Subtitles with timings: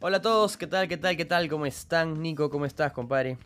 [0.00, 1.48] Hola a todos, ¿qué tal, qué tal, qué tal?
[1.48, 2.22] ¿Cómo están?
[2.22, 3.36] Nico, ¿cómo estás, compadre?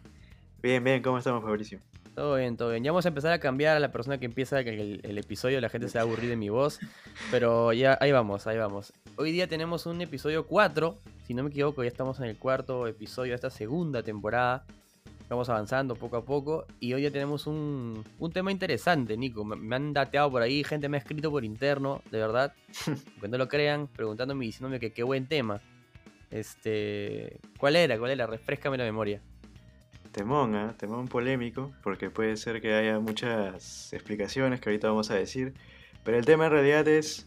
[0.62, 1.78] Bien, bien, ¿cómo estamos, Fabricio?
[2.14, 2.84] Todo bien, todo bien.
[2.84, 5.70] Ya vamos a empezar a cambiar a la persona que empieza el, el episodio, la
[5.70, 6.78] gente se va a aburrir de mi voz,
[7.30, 8.92] pero ya ahí vamos, ahí vamos.
[9.16, 12.86] Hoy día tenemos un episodio 4, si no me equivoco, ya estamos en el cuarto
[12.86, 14.66] episodio de esta segunda temporada.
[15.30, 19.42] Vamos avanzando poco a poco y hoy ya tenemos un, un tema interesante, Nico.
[19.46, 22.52] Me, me, han dateado por ahí, gente me ha escrito por interno, de verdad,
[23.22, 25.62] que no lo crean, preguntándome y diciéndome que qué buen tema.
[26.32, 27.98] Este, ¿Cuál era?
[27.98, 28.26] ¿Cuál era?
[28.26, 29.20] Refrescame la memoria.
[30.12, 30.72] Temón, ¿eh?
[30.78, 35.54] temón polémico, porque puede ser que haya muchas explicaciones que ahorita vamos a decir,
[36.04, 37.26] pero el tema en realidad es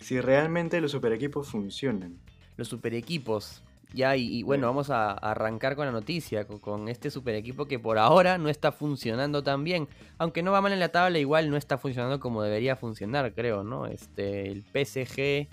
[0.00, 2.18] si realmente los super equipos funcionan.
[2.56, 6.58] Los super equipos, ya, y, y bueno, vamos a, a, arrancar con la noticia, con,
[6.58, 10.60] con, este super equipo que por ahora no está funcionando tan bien, aunque no va
[10.60, 13.86] mal en la tabla, igual no está funcionando como debería funcionar, creo, ¿no?
[13.86, 15.48] Este, el PSG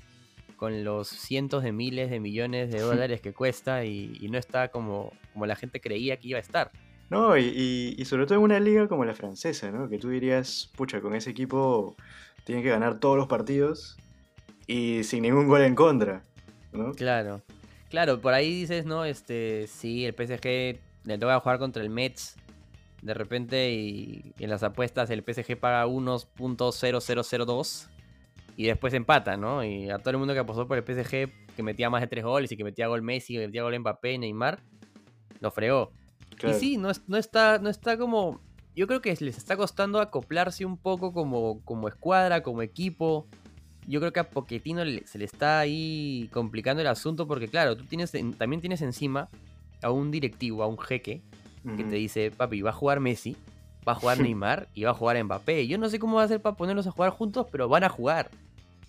[0.56, 4.70] con los cientos de miles de millones de dólares que cuesta y, y, no está
[4.70, 6.72] como, como la gente creía que iba a estar.
[7.09, 9.89] No, y, y, y, sobre todo en una liga como la francesa, ¿no?
[9.89, 11.95] Que tú dirías, pucha, con ese equipo
[12.45, 13.97] tienen que ganar todos los partidos
[14.67, 16.23] y sin ningún gol en contra,
[16.73, 16.94] ¿no?
[16.94, 17.42] Claro,
[17.90, 19.06] claro, por ahí dices, ¿no?
[19.06, 22.38] Este, sí, el PSG le toca jugar contra el Mets
[23.06, 27.88] de repente y, en las apuestas el PSG paga 1.0002
[28.58, 29.64] y después empata, ¿no?
[29.64, 32.23] Y a todo el mundo que apostó por el PSG, que metía más de tres
[32.23, 34.59] goles y que metía gol Messi, que metía gol Mbappé, Neymar,
[35.42, 35.92] lo fregó.
[36.38, 36.56] Claro.
[36.56, 38.42] Y sí, no, no, está, no está como...
[38.75, 43.28] Yo creo que les está costando acoplarse un poco como, como escuadra, como equipo.
[43.88, 47.86] Yo creo que a Poquetino se le está ahí complicando el asunto porque, claro, tú
[47.86, 49.30] tienes, también tienes encima
[49.81, 51.22] a un directivo, a un jeque,
[51.64, 51.78] uh -huh.
[51.78, 53.38] que te dice, papi, va a jugar Messi,
[53.88, 55.67] va a jugar Neymar y va a jugar Mbappé.
[55.67, 57.90] Yo no sé cómo va a hacer para ponerlos a jugar juntos, pero van a
[57.90, 58.29] jugar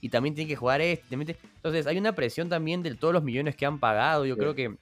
[0.07, 1.17] y también tiene que jugar este.
[1.17, 4.25] Entonces hay una presión también de todos los millones que han pagado.
[4.25, 4.41] Yo sí.
[4.41, 4.77] creo que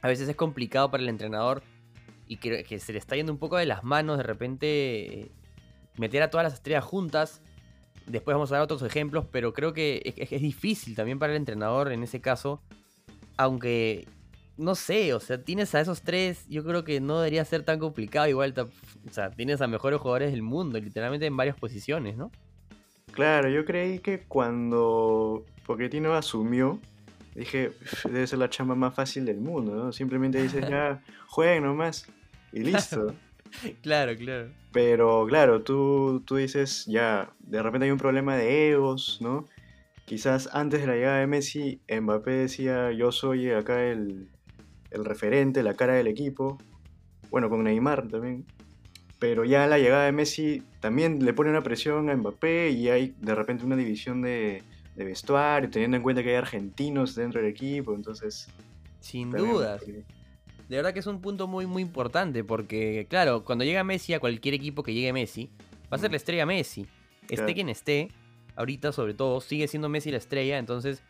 [0.00, 1.64] a veces es complicado para el entrenador
[2.28, 5.32] y que, que, se le está yendo un poco de las manos de repente eh,
[5.96, 7.42] meter a todas las estrellas juntas.
[8.06, 11.38] Después vamos a dar otros ejemplos, pero creo que es, es difícil también para el
[11.38, 12.62] entrenador en ese caso.
[13.36, 14.06] Aunque,
[14.56, 17.80] no sé, o sea, tienes a esos tres, yo creo que no debería ser tan
[17.80, 18.28] complicado.
[18.28, 22.30] Igual, o sea, tienes a mejores jugadores del mundo, literalmente en varias posiciones, ¿no?
[23.12, 26.78] Claro, yo creí que cuando Pochettino asumió,
[27.34, 27.72] dije,
[28.04, 29.92] debe ser la chamba más fácil del mundo, ¿no?
[29.92, 32.06] Simplemente dices, ya, jueguen nomás
[32.52, 33.14] y listo.
[33.82, 34.50] claro, claro.
[34.72, 39.46] Pero claro, tú, tú dices, ya, de repente hay un problema de egos, ¿no?
[40.04, 44.28] Quizás antes de la llegada de Messi, Mbappé decía, yo soy acá el,
[44.90, 46.58] el referente, la cara del equipo.
[47.30, 48.44] Bueno, con Neymar también.
[49.20, 53.14] Pero ya la llegada de Messi también le pone una presión a Mbappé y hay
[53.20, 54.62] de repente una división de,
[54.96, 58.48] de vestuario, teniendo en cuenta que hay argentinos dentro del equipo, entonces...
[59.00, 59.82] Sin dudas.
[59.86, 64.20] De verdad que es un punto muy, muy importante porque, claro, cuando llega Messi a
[64.20, 65.50] cualquier equipo que llegue Messi,
[65.92, 66.86] va a ser la estrella Messi.
[67.22, 67.54] Esté claro.
[67.54, 68.08] quien esté,
[68.56, 71.02] ahorita sobre todo, sigue siendo Messi la estrella, entonces...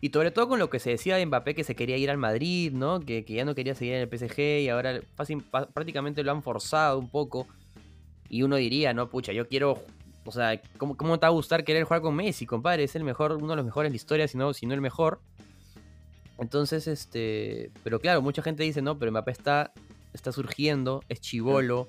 [0.00, 2.18] Y sobre todo con lo que se decía de Mbappé que se quería ir al
[2.18, 3.00] Madrid, ¿no?
[3.00, 6.42] Que, que ya no quería seguir en el PSG y ahora fácil, prácticamente lo han
[6.42, 7.46] forzado un poco.
[8.28, 9.82] Y uno diría, no, pucha, yo quiero.
[10.24, 12.84] O sea, ¿cómo, ¿cómo, te va a gustar querer jugar con Messi, compadre?
[12.84, 14.80] Es el mejor, uno de los mejores de la historia, si no, si no el
[14.80, 15.20] mejor.
[16.38, 17.70] Entonces, este.
[17.82, 19.72] Pero claro, mucha gente dice, no, pero Mbappé está,
[20.12, 21.86] está surgiendo, es chivolo,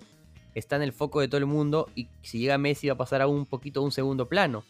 [0.56, 1.90] está en el foco de todo el mundo.
[1.96, 4.64] Y si llega Messi va a pasar a un poquito a un segundo plano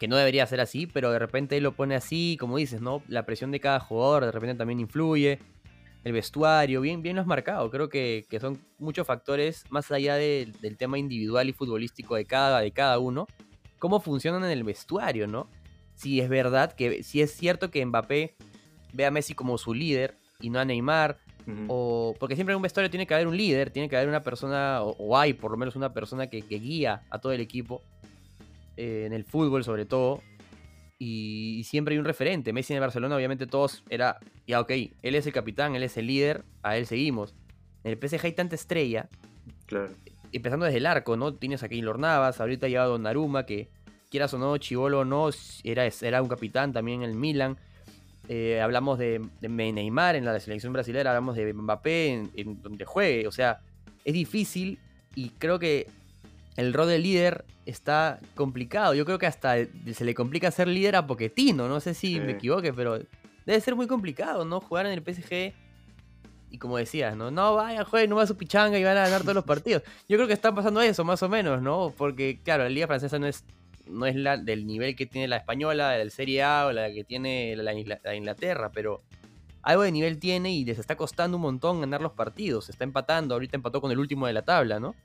[0.00, 3.02] que no debería ser así, pero de repente él lo pone así, como dices, ¿no?
[3.06, 5.38] La presión de cada jugador de repente también influye.
[6.04, 7.70] El vestuario, bien, bien lo has marcado.
[7.70, 12.24] Creo que, que son muchos factores, más allá de, del tema individual y futbolístico de
[12.24, 13.26] cada, de cada uno,
[13.78, 15.50] cómo funcionan en el vestuario, ¿no?
[15.96, 18.36] Si es verdad que, si es cierto que Mbappé
[18.94, 21.66] ve a Messi como su líder y no a Neymar, uh -huh.
[21.68, 24.22] o porque siempre en un vestuario tiene que haber un líder, tiene que haber una
[24.22, 27.42] persona, o, o hay por lo menos una persona que, que guía a todo el
[27.42, 27.82] equipo
[28.80, 30.22] eh, en el fútbol sobre todo,
[30.98, 32.54] y, y, siempre hay un referente.
[32.54, 34.70] Messi en el Barcelona, obviamente todos era, ya ok,
[35.02, 37.34] él es el capitán, él es el líder, a él seguimos.
[37.84, 39.10] En el PSG hay tanta estrella,
[39.66, 39.90] claro.
[40.32, 41.34] empezando desde el arco, ¿no?
[41.34, 43.68] Tienes a Keylor Navas, ahorita ha llegado Donnarumma, que
[44.10, 45.28] quieras o no, Chivolo o no,
[45.62, 47.58] era, era un capitán también en el Milan.
[48.28, 52.86] Eh, hablamos de, de, Neymar en la selección brasileña, hablamos de Mbappé en, en donde
[52.86, 53.60] juegue, o sea,
[54.06, 54.78] es difícil
[55.14, 55.86] y creo que
[56.56, 58.94] el rol de líder está complicado.
[58.94, 61.68] Yo creo que hasta se le complica ser líder a Poquetino.
[61.68, 62.20] No sé si sí.
[62.20, 62.98] me equivoque, pero
[63.46, 64.60] debe ser muy complicado, ¿no?
[64.60, 65.54] Jugar en el PSG.
[66.52, 67.30] Y como decías, ¿no?
[67.30, 69.82] No, vaya, juegue, no va a su pichanga y van a ganar todos los partidos.
[70.08, 71.94] Yo creo que está pasando eso, más o menos, ¿no?
[71.96, 73.44] Porque, claro, la Liga Francesa no es,
[73.86, 76.90] no es la del nivel que tiene la española, la del Serie A o la
[76.92, 79.00] que tiene la, la Inglaterra, pero
[79.62, 82.64] algo de nivel tiene y les está costando un montón ganar los partidos.
[82.64, 84.96] Se está empatando, ahorita empató con el último de la tabla, ¿no?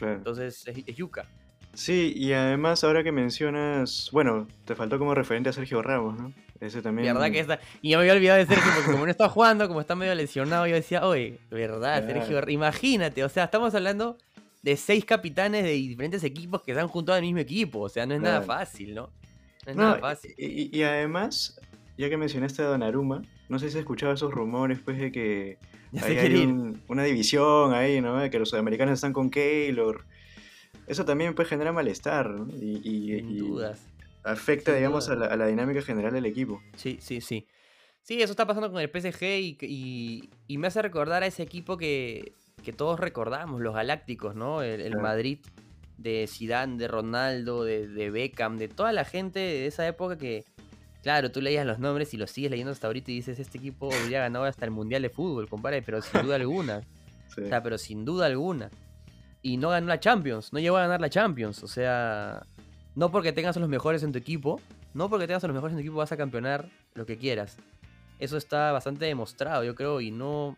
[0.00, 0.14] Claro.
[0.16, 1.26] Entonces es, es yuca.
[1.74, 6.32] Sí, y además ahora que mencionas, bueno, te faltó como referente a Sergio Ramos, ¿no?
[6.58, 7.14] Ese también.
[7.14, 7.60] ¿Verdad que está?
[7.80, 10.66] Y me había olvidado de Sergio, porque como no está jugando, como está medio lesionado,
[10.66, 12.04] yo decía, oye, ¿verdad?
[12.04, 12.26] Claro.
[12.26, 14.16] Sergio, imagínate, o sea, estamos hablando
[14.62, 18.04] de seis capitanes de diferentes equipos que se han juntado al mismo equipo, o sea,
[18.04, 19.10] no es nada fácil, ¿no?
[19.66, 20.34] No es No, nada fácil.
[20.38, 21.60] y además,
[21.96, 25.58] ya que mencionaste a Donnarumma, no sé si has escuchado esos rumores, pues, de que
[26.02, 28.18] ahí hay un- una división ahí, ¿no?
[28.18, 30.04] De que los sudamericanos están con Keylor.
[30.86, 32.48] Eso también, pues, genera malestar, ¿no?
[32.56, 33.80] Y, y- Sin y dudas.
[34.24, 36.62] afecta, sin digamos, a la, a la dinámica general del equipo.
[36.76, 37.46] Sí, sí, sí.
[38.02, 41.42] Sí, eso está pasando con el PSG y, y- y me hace recordar a ese
[41.42, 42.32] equipo que,
[42.64, 44.62] que todos recordamos, los Galácticos, ¿no?
[44.62, 44.96] El.
[44.96, 45.38] Madrid
[45.98, 50.44] de Zidane, de Ronaldo, de, de Beckham, de toda la gente de esa época que,
[51.02, 53.90] claro, tú leías los nombres y los sigues leyendo hasta ahorita y dices, este equipo
[53.92, 56.82] habría ganado hasta el Mundial de Fútbol, compadre, pero sin duda alguna.
[57.32, 57.42] Sí.
[57.42, 58.70] O sea, pero sin duda alguna.
[59.40, 61.62] Y no ganó la Champions, no llegó a ganar la Champions.
[61.62, 62.44] O sea,
[62.96, 64.60] no porque tengas a los mejores en tu equipo,
[64.94, 67.56] no porque tengas a los mejores en tu equipo vas a campeonar lo que quieras.
[68.18, 70.56] Eso está bastante demostrado, yo creo, y no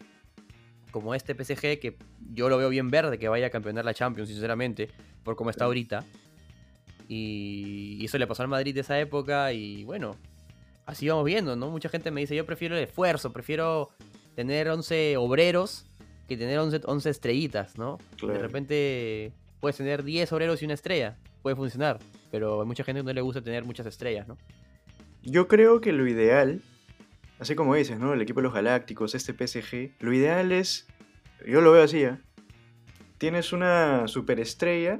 [0.93, 1.99] como este PSG que
[2.33, 4.89] yo lo veo bien verde que vaya a campeonar la Champions, sinceramente,
[5.25, 6.06] por cómo está ahorita.
[7.06, 7.73] Y
[8.03, 10.17] y eso le pasó al Madrid de esa época y bueno,
[10.87, 11.70] así vamos viendo, ¿no?
[11.70, 13.90] Mucha gente me dice, yo prefiero el esfuerzo, prefiero
[14.34, 15.87] tener 11 obreros
[16.29, 17.99] que tener 11, 11 estrellitas, ¿no?
[18.17, 18.34] Claro.
[18.34, 21.99] De repente puedes tener 10 obreros y una estrella, puede funcionar,
[22.31, 24.37] pero a mucha gente no le gusta tener muchas estrellas, ¿no?
[25.23, 26.62] Yo creo que lo ideal,
[27.38, 28.12] así como dices, ¿no?
[28.12, 30.88] El equipo de los Galácticos, este PSG, lo ideal es,
[31.46, 32.19] yo lo veo así, ¿eh?
[33.19, 34.99] Tienes una superestrella,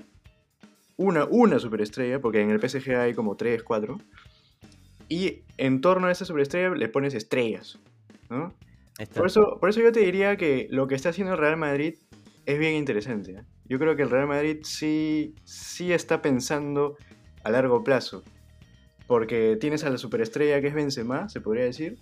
[0.97, 3.99] una, una superestrella, porque en el PSG hay como 3, 4,
[5.13, 7.79] y en torno a esa superestrella le pones estrellas,
[8.31, 8.55] ¿no?
[9.15, 11.97] Por eso, por eso yo te diría que lo que está haciendo el Real Madrid
[12.47, 13.33] es bien interesante.
[13.33, 13.43] ¿eh?
[13.67, 16.97] Yo creo que el Real Madrid sí, sí está pensando
[17.45, 18.23] a largo plazo.
[19.07, 21.99] Porque tienes a la superestrella que es Benzema, se podría decir.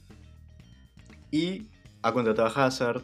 [1.33, 1.67] Y
[2.03, 3.03] ha contratado a Hazard.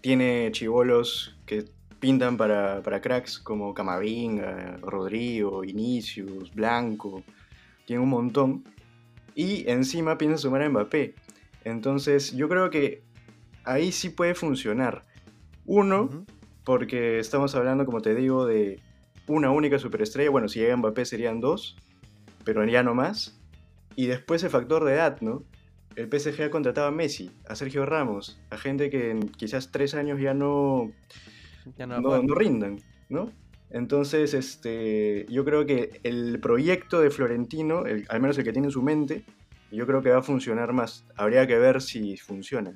[0.00, 1.66] Tiene chivolos que
[2.00, 7.22] pintan para, para cracks como Camavinga, Rodrigo, Vinicius, Blanco.
[7.84, 8.64] Tiene un montón.
[9.38, 11.14] Y encima piensa sumar a Mbappé.
[11.62, 13.04] Entonces, yo creo que
[13.62, 15.04] ahí sí puede funcionar.
[15.64, 16.26] Uno,
[16.64, 18.80] porque estamos hablando, como te digo, de
[19.28, 20.30] una única superestrella.
[20.30, 21.76] Bueno, si llega Mbappé serían dos,
[22.42, 23.40] pero ya no más.
[23.94, 25.44] Y después el factor de edad, ¿no?
[25.94, 29.94] El PSG ha contratado a Messi, a Sergio Ramos, a gente que en quizás tres
[29.94, 30.90] años ya no,
[31.76, 33.30] Ya no no rindan, ¿no?
[33.70, 38.68] Entonces, este, yo creo que el proyecto de Florentino, el- al menos el que tiene
[38.68, 39.24] en su mente,
[39.70, 41.04] yo creo que va a funcionar más.
[41.16, 42.72] Habría que ver si funciona.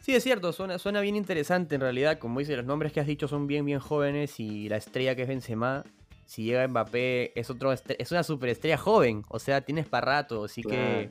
[0.00, 2.18] Sí, es cierto, suena, suena bien interesante en realidad.
[2.18, 5.22] Como dice, los nombres que has dicho son bien, bien jóvenes y la estrella que
[5.22, 5.84] es Benzema,
[6.26, 9.22] si llega Mbappé, es, otro es una superestrella joven.
[9.28, 11.08] O sea, tienes para rato, así que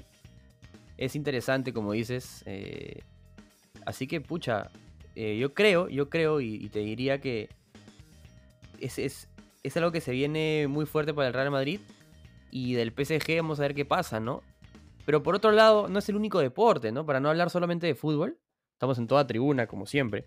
[0.98, 2.44] es interesante, como dices.
[2.46, 3.00] eh,
[3.86, 4.72] así que, pucha,
[5.16, 7.50] eh, yo creo, yo creo y, y te diría que
[8.86, 9.28] es, es,
[9.64, 11.80] es algo que se viene muy fuerte para el Real Madrid
[12.52, 14.42] y del PSG vamos a ver qué pasa, ¿no?
[15.06, 17.06] Pero por otro lado, no es el único deporte, ¿no?
[17.06, 18.38] Para no hablar solamente de fútbol,
[18.74, 20.26] estamos en toda tribuna, como siempre.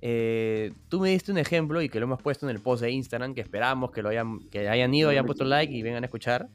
[0.00, 2.90] Eh, tú me diste un ejemplo y que lo hemos puesto en el post de
[2.90, 6.06] Instagram, que esperamos que lo hayan, que hayan ido, hayan puesto like y vengan a
[6.06, 6.48] escuchar.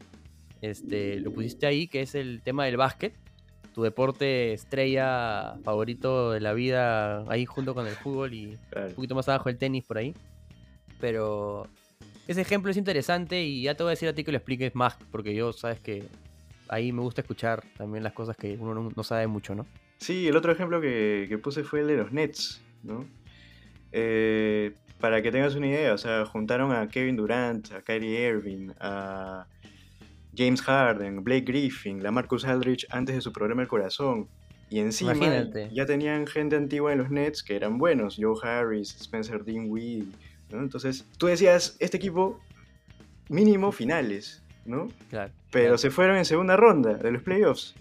[0.62, 3.14] Este, lo pusiste ahí, que es el tema del básquet,
[3.74, 8.88] tu deporte estrella favorito de la vida, ahí junto con el fútbol y Claro.
[8.90, 10.14] un poquito más abajo el tenis por ahí.
[11.00, 11.68] Pero
[12.28, 14.76] ese ejemplo es interesante y ya te voy a decir a ti que lo expliques
[14.76, 16.04] más, porque yo sabes que
[16.70, 19.66] ahí me gusta escuchar también las cosas que uno no, no sabe mucho, ¿no?
[19.98, 23.06] Sí, el otro ejemplo que, que puse fue el de los Nets, ¿no?
[23.92, 28.70] Eh, para que tengas una idea, o sea, juntaron a Kevin Durant, a Kyrie Irving,
[28.80, 29.48] a
[30.36, 34.28] James Harden, Blake Griffin, la Marcus Aldridge antes de su problema del corazón.
[34.70, 35.70] Y encima Imagínate.
[35.74, 40.12] ya tenían gente antigua en los Nets que eran buenos, Joe Harris, Spencer Dinwiddie,
[40.50, 40.62] ¿no?
[40.62, 42.40] Entonces, tú decías, este equipo
[43.30, 44.88] mínimo finales, ¿no?
[45.10, 45.32] Claro.
[45.52, 45.78] Pero claro.
[45.78, 47.76] se fueron en segunda ronda de los playoffs.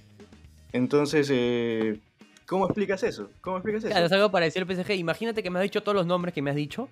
[0.72, 1.98] Entonces, eh,
[2.46, 3.30] ¿cómo explicas eso?
[3.40, 3.90] ¿Cómo explicas eso?
[3.90, 4.92] Claro, es algo parecido al PSG.
[4.92, 6.88] Imagínate que me has dicho todos los nombres que me has dicho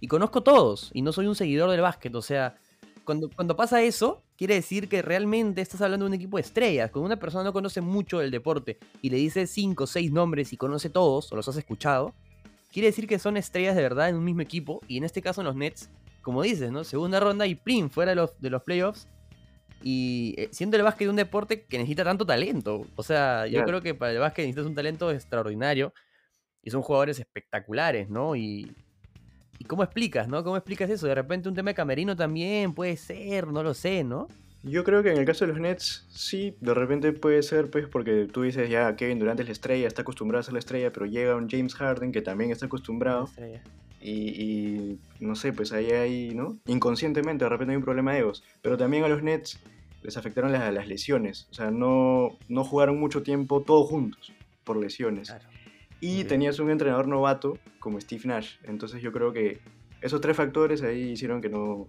[0.00, 2.14] y conozco todos y no soy un seguidor del básquet.
[2.14, 2.56] O sea,
[3.04, 6.90] cuando, cuando pasa eso, quiere decir que realmente estás hablando de un equipo de estrellas.
[6.90, 10.52] Cuando una persona no conoce mucho del deporte y le dices cinco o seis nombres
[10.52, 12.14] y conoce todos o los has escuchado,
[12.72, 14.80] quiere decir que son estrellas de verdad en un mismo equipo.
[14.88, 15.90] Y en este caso en los Nets,
[16.22, 16.84] como dices, ¿no?
[16.84, 19.08] Segunda ronda y plin, fuera de los, de los playoffs.
[19.82, 22.86] Y eh, siendo el básquet un deporte que necesita tanto talento.
[22.96, 25.92] O sea, yo creo que para el básquet necesitas un talento extraordinario.
[26.62, 28.34] Y son jugadores espectaculares, ¿no?
[28.34, 28.74] Y,
[29.58, 30.44] ¿Y cómo explicas, no?
[30.44, 31.06] ¿Cómo explicas eso?
[31.06, 34.28] De repente un tema de camerino también puede ser, no lo sé, ¿no?
[34.62, 37.86] Yo creo que en el caso de los Nets, sí, de repente puede ser, pues,
[37.86, 40.92] porque tú dices ya Kevin Durant es la estrella, está acostumbrado a ser la estrella,
[40.92, 43.28] pero llega un James Harden que también está acostumbrado.
[44.00, 46.56] Y, no sé, pues ahí hay, ¿no?
[46.66, 48.44] Inconscientemente, de repente hay un problema de egos.
[48.62, 49.60] Pero también a los Nets
[50.02, 51.48] les afectaron las, las lesiones.
[51.50, 54.32] O sea, no, no jugaron mucho tiempo todos juntos
[54.64, 55.32] por lesiones.
[56.00, 58.56] Y tenías un entrenador novato como Steve Nash.
[58.64, 59.60] Entonces yo creo que
[60.00, 61.88] esos tres factores ahí hicieron que no,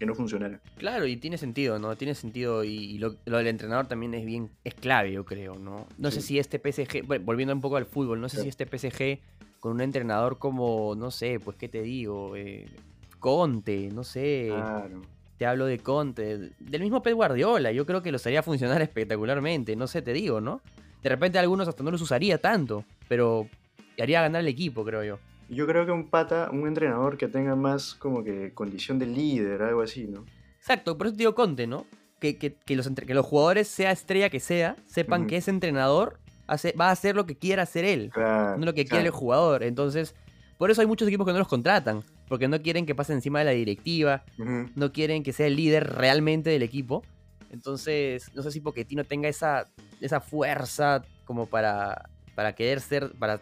[0.00, 0.60] que no funcionara.
[0.78, 1.94] Claro, y tiene sentido, ¿no?
[1.94, 5.86] Tiene sentido y, lo, del entrenador también es bien, es clave, yo creo, ¿no?
[5.98, 9.20] No sé si este PSG, volviendo un poco al fútbol, no sé si este PSG
[9.60, 12.66] con un entrenador como, no sé, pues qué te digo, eh,
[13.18, 14.46] Conte, no sé.
[14.48, 15.02] Claro.
[15.36, 19.76] Te hablo de Conte, del mismo Pep Guardiola, yo creo que los haría funcionar espectacularmente,
[19.76, 20.62] no sé, te digo, ¿no?
[21.02, 23.46] De repente algunos hasta no los usaría tanto, pero
[23.98, 25.18] haría ganar el equipo, creo yo.
[25.50, 29.62] Yo creo que un pata, un entrenador que tenga más como que condición de líder,
[29.62, 30.24] algo así, ¿no?
[30.56, 31.86] Exacto, por eso te digo Conte, ¿no?
[32.20, 36.72] Que, que, los, que los jugadores, sea estrella que sea, sepan que ese entrenador hace,
[36.72, 39.62] va a hacer lo que quiera hacer él, no lo que quiere el jugador.
[39.62, 40.14] Entonces,
[40.58, 43.38] por eso hay muchos equipos que no los contratan, porque no quieren que pase encima
[43.40, 47.02] de la directiva, no quieren que sea el líder realmente del equipo.
[47.50, 49.66] Entonces, no sé si Pochettino tenga esa,
[50.00, 52.08] esa fuerza como para
[52.40, 53.38] para querer ser, para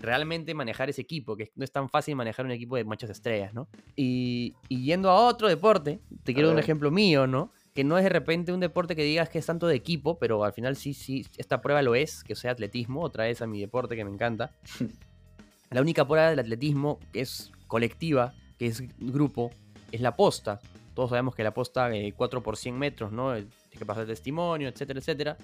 [0.00, 3.54] realmente manejar ese equipo, que no es tan fácil manejar un equipo de muchas estrellas,
[3.54, 3.68] ¿no?
[3.94, 7.52] Y, yendo a otro deporte, te quiero dar un ejemplo mío, ¿no?
[7.76, 10.42] Que no es de repente un deporte que digas que es tanto de equipo, pero
[10.42, 13.60] al final sí, sí, esta prueba lo es, que sea atletismo, otra vez a mi
[13.60, 14.50] deporte que me encanta.
[15.70, 19.52] La única prueba del atletismo que es colectiva, que es grupo,
[19.92, 20.58] es la posta.
[20.94, 23.32] Todos sabemos que la posta, eh, 4 por 100 metros, ¿no?
[23.32, 25.36] Tiene que pasar testimonio, etcétera, etcétera.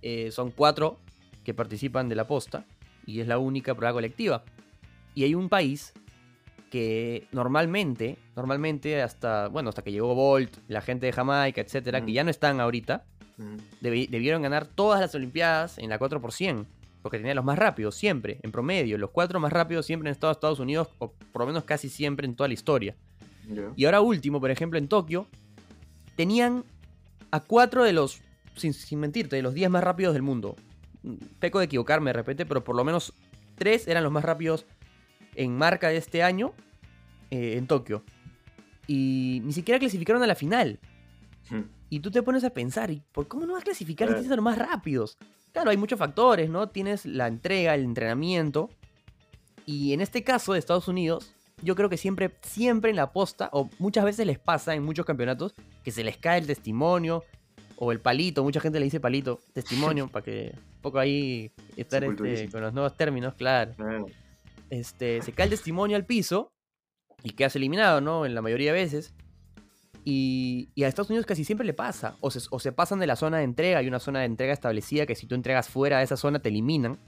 [0.00, 0.98] Eh, son cuatro
[1.44, 2.64] que participan de la posta
[3.06, 4.44] y es la única prueba colectiva.
[5.14, 5.92] Y hay un país
[6.70, 12.12] que normalmente, normalmente hasta, bueno, hasta que llegó Bolt, la gente de Jamaica, etcétera, que
[12.12, 13.04] ya no están ahorita,
[13.80, 16.20] debieron ganar todas las Olimpiadas en la 4
[17.02, 20.60] porque tenían los más rápidos, siempre, en promedio, los cuatro más rápidos siempre en Estados
[20.60, 22.94] Unidos, o por lo menos casi siempre en toda la historia.
[23.76, 25.26] Y ahora último, por ejemplo, en Tokio,
[26.14, 26.64] tenían
[27.32, 28.22] a cuatro de los,
[28.54, 30.56] sin, sin mentirte, de los 10 más rápidos del mundo
[31.38, 33.14] peco de equivocarme de repente, pero por lo menos
[33.56, 34.66] tres eran los más rápidos
[35.34, 36.52] en marca de este año
[37.30, 38.04] eh, en Tokio.
[38.86, 40.80] Y ni siquiera clasificaron a la final.
[41.50, 41.62] Hmm.
[41.88, 44.32] Y tú te pones a pensar, ¿y por cómo no vas a clasificar si tienes
[44.32, 45.18] a los más rápidos?
[45.52, 46.68] Claro, hay muchos factores, ¿no?
[46.68, 48.70] Tienes la entrega, el entrenamiento.
[49.66, 53.50] Y en este caso de Estados Unidos, yo creo que siempre, siempre en la posta,
[53.52, 55.54] o muchas veces les pasa en muchos campeonatos,
[55.84, 57.24] que se les cae el testimonio,
[57.76, 62.50] o el palito, mucha gente le dice palito, testimonio, para que poco ahí estar este,
[62.50, 63.72] con los nuevos términos, claro.
[64.68, 66.52] Este, se cae el testimonio al piso
[67.22, 68.26] y quedas eliminado, ¿no?
[68.26, 69.14] En la mayoría de veces.
[70.04, 72.16] Y, a Estados Unidos casi siempre le pasa.
[72.20, 73.78] O se, o se, pasan de la zona de entrega.
[73.78, 76.48] Hay una zona de entrega establecida que si tú entregas fuera de esa zona te
[76.48, 76.98] eliminan.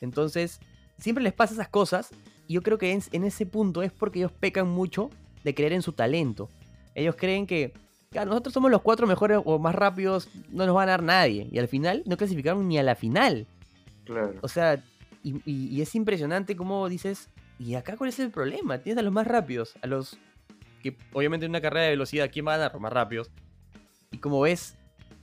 [0.00, 0.60] Entonces,
[0.98, 2.10] siempre les pasa esas cosas.
[2.46, 5.10] Y yo creo que en ese punto es porque ellos pecan mucho
[5.44, 6.50] de creer en su talento.
[6.94, 7.72] Ellos creen que
[8.12, 11.48] nosotros somos los cuatro mejores o más rápidos, no nos va a ganar nadie.
[11.52, 13.46] Y al final no clasificaron ni a la final.
[14.04, 14.34] Claro.
[14.42, 14.82] O sea,
[15.22, 18.78] y, es impresionante cómo dices, ¿y acá cuál es el problema?
[18.78, 20.18] Tienes a los más rápidos, a los
[20.82, 22.72] que obviamente en una carrera de velocidad, ¿quién va a ganar?
[22.72, 23.30] Los más rápidos.
[24.10, 24.76] Y como ves,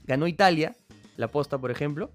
[0.06, 0.74] ganó Italia,
[1.18, 2.10] la posta, por ejemplo,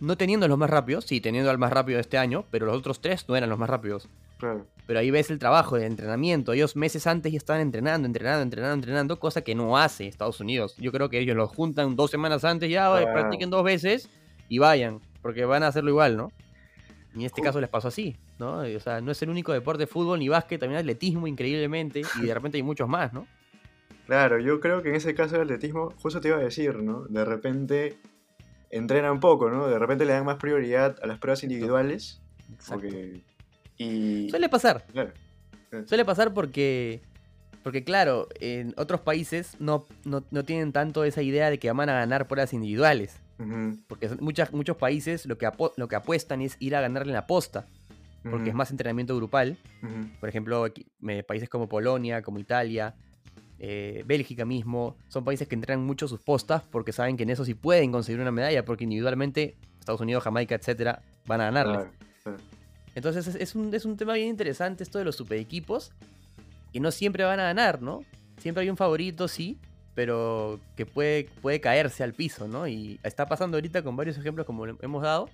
[0.00, 2.66] no teniendo a los más rápidos, sí, teniendo al más rápido de este año, pero
[2.66, 4.06] los otros tres no eran los más rápidos.
[4.88, 6.54] Pero ahí ves el trabajo de entrenamiento.
[6.54, 10.74] Ellos meses antes ya estaban entrenando, entrenando, entrenando, entrenando, cosa que no hace Estados Unidos.
[10.78, 14.08] Yo creo que ellos lo juntan dos semanas antes ya, practiquen dos veces
[14.48, 16.32] y vayan, porque van a hacerlo igual, ¿no?
[17.14, 18.60] Y en este caso les pasó así, ¿no?
[18.60, 22.24] O sea, no es el único deporte de fútbol ni básquet, también atletismo increíblemente y
[22.24, 23.26] de repente hay muchos más, ¿no?
[24.06, 27.04] Claro, yo creo que en ese caso del atletismo, justo te iba a decir, ¿no?
[27.10, 27.98] De repente
[28.70, 29.68] entrenan poco, ¿no?
[29.68, 32.22] De repente le dan más prioridad a las pruebas individuales.
[32.54, 32.84] Exacto.
[32.86, 33.20] Porque
[33.78, 34.84] Suele pasar.
[35.86, 37.00] Suele pasar porque,
[37.62, 41.94] porque, claro, en otros países no, no, tienen tanto esa idea de que van a
[41.94, 43.20] ganar pruebas individuales.
[43.86, 47.26] Porque muchas, muchos países lo que, lo que apuestan es ir a ganarle en la
[47.26, 47.66] posta.
[48.28, 49.56] Porque es más entrenamiento grupal.
[50.20, 50.66] Por ejemplo,
[51.26, 52.94] países como Polonia, como Italia,
[53.60, 57.44] eh, Bélgica mismo, son países que entrenan mucho sus postas porque saben que en eso
[57.44, 61.88] sí pueden conseguir una medalla, porque individualmente Estados Unidos, Jamaica, etcétera, van a ganarles.
[62.98, 65.92] Entonces es, un, es un tema bien interesante esto de los super equipos,
[66.72, 68.00] que no siempre van a ganar, ¿no?
[68.38, 69.56] Siempre hay un favorito, sí,
[69.94, 72.66] pero que puede, puede caerse al piso, ¿no?
[72.66, 75.30] Y está pasando ahorita con varios ejemplos como hemos dado.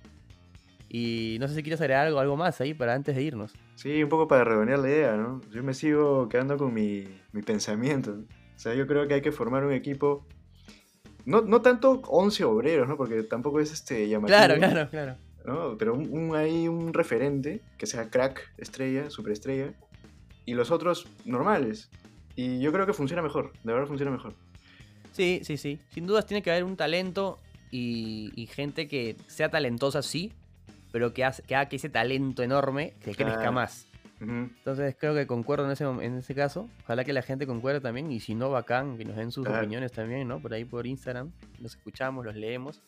[0.89, 3.51] Y no sé si quieres agregar algo, algo más ahí para antes de irnos.
[3.73, 5.41] Sí, un poco para redondear la idea, ¿no?
[5.51, 8.11] Yo me sigo quedando con mi, mi pensamiento.
[8.11, 10.23] O sea, yo creo que hay que formar un equipo.
[11.25, 12.95] No, no tanto 11 obreros, ¿no?
[12.95, 14.37] Porque tampoco es este llamativo.
[14.37, 15.24] Claro, claro, claro.
[15.45, 15.77] ¿No?
[15.77, 19.73] Pero un, un, hay un referente que sea crack, estrella, superestrella.
[20.45, 21.89] Y los otros normales.
[22.35, 23.53] Y yo creo que funciona mejor.
[23.63, 24.35] De verdad funciona mejor.
[25.11, 25.79] Sí, sí, sí.
[25.89, 27.39] Sin dudas tiene que haber un talento
[27.71, 30.31] y, gente que sea talentosa, sí,
[30.91, 33.87] pero que, haga que ese talento enorme que crezca más.
[34.19, 36.69] Entonces creo que concuerdo en ese, en ese caso.
[36.83, 38.11] Ojalá que la gente concuerde también.
[38.11, 40.39] Y si no, bacán, que nos den sus opiniones también, ¿no?
[40.39, 41.31] Por ahí por Instagram.
[41.59, 42.81] Los escuchamos, los leemos.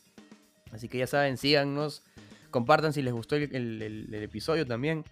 [0.72, 2.04] Así que ya saben, síganos.
[2.52, 5.04] Compartan si les gustó el, episodio también.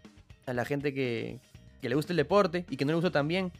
[0.45, 1.39] A la gente que,
[1.81, 3.51] que, le gusta el deporte y que no le gusta también.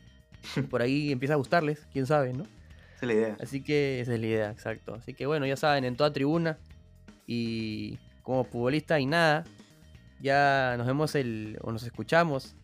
[0.69, 2.43] Por ahí empieza a gustarles, quién sabe, ¿no?
[2.43, 3.37] Esa es la idea.
[3.39, 4.93] Así que esa es la idea, exacto.
[4.93, 6.57] Así que bueno, ya saben, en toda tribuna.
[7.27, 9.45] Y como futbolista y nada.
[10.19, 12.55] Ya nos vemos el, o nos escuchamos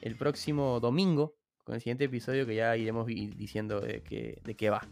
[0.00, 4.70] el próximo domingo con el siguiente episodio que ya iremos diciendo de qué, de qué
[4.70, 4.86] va.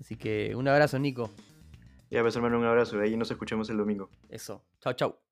[0.00, 1.30] Así que un abrazo, Nico.
[2.10, 3.00] Ya, hermano, un abrazo.
[3.00, 4.08] Ahí nos escuchamos el domingo.
[4.28, 4.62] Eso.
[4.80, 5.25] Chao, chao.